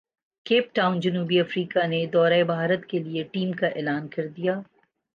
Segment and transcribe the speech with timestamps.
[0.45, 4.59] cap Town جنوبی افریقہ نے دورہ بھارت کیلئے ٹیم کا اعلان کردیا